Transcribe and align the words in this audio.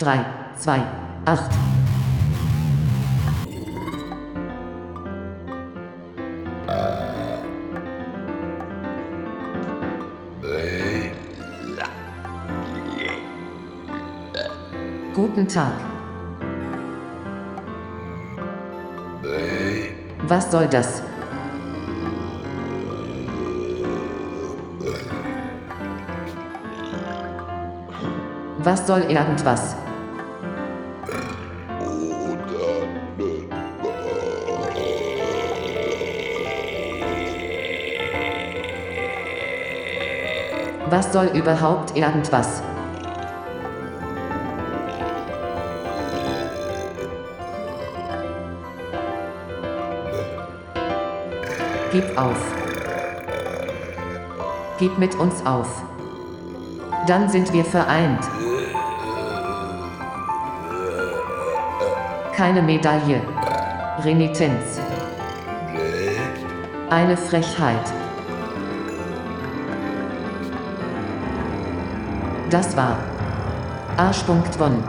3, 0.00 0.24
2, 0.56 0.80
8. 1.26 1.50
Guten 15.14 15.46
Tag. 15.46 15.72
Was 20.26 20.50
soll 20.50 20.66
das? 20.68 21.02
Was 28.62 28.86
soll 28.86 29.02
irgendwas? 29.02 29.76
Was 40.88 41.12
soll 41.12 41.26
überhaupt 41.26 41.96
irgendwas? 41.96 42.62
Gib 51.92 52.16
auf. 52.16 52.54
Gib 54.78 54.96
mit 54.96 55.14
uns 55.16 55.44
auf. 55.44 55.82
Dann 57.06 57.28
sind 57.28 57.52
wir 57.52 57.64
vereint. 57.64 58.24
Keine 62.34 62.62
Medaille. 62.62 63.20
Renitenz. 64.04 64.80
Eine 66.88 67.16
Frechheit. 67.16 67.92
Das 72.50 72.76
war 72.76 72.98
Arsch.won. 73.96 74.82